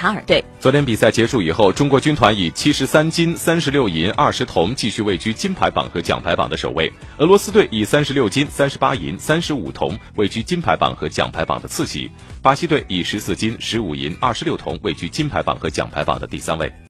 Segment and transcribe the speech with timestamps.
[0.00, 0.24] 卡尔。
[0.24, 6.90] 队昨天比赛结束以后中国军团以七十三金三十六银二十铜继续位居金牌榜和奖牌榜的首位。
[7.18, 12.10] 俄罗斯队以三十六金三十八银三十五铜位居金牌榜和奖牌榜的次席。
[12.40, 16.72] 巴西队以十四金十五银二十六铜位居金牌榜和奖牌榜的第三位。